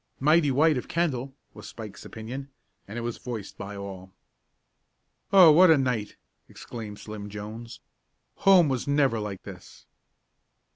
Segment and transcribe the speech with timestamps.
[0.19, 2.49] "Mighty white of Kendall," was Spike's opinion,
[2.87, 4.11] and it was voiced by all.
[5.31, 6.15] "Oh, what a night!"
[6.49, 7.81] exclaimed Slim Jones.
[8.37, 9.85] "Home was never like this!"